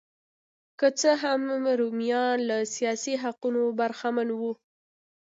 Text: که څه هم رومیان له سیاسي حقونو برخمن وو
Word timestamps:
که 0.79 0.87
څه 0.99 1.11
هم 1.23 1.41
رومیان 1.81 2.37
له 2.49 2.57
سیاسي 2.75 3.13
حقونو 3.23 3.61
برخمن 3.79 4.29
وو 4.39 4.51